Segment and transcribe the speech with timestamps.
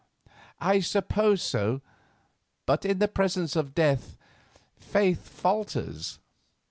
[0.59, 1.81] "I suppose so;
[2.65, 4.17] but in the presence of death
[4.79, 6.17] faith falters."